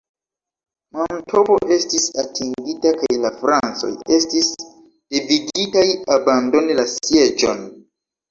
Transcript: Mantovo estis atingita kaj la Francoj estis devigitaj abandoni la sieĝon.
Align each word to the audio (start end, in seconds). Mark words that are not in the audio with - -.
Mantovo 0.99 1.57
estis 1.75 2.07
atingita 2.23 2.93
kaj 3.01 3.11
la 3.25 3.31
Francoj 3.43 3.91
estis 4.17 4.49
devigitaj 5.17 5.85
abandoni 6.19 6.79
la 6.81 6.87
sieĝon. 6.97 7.63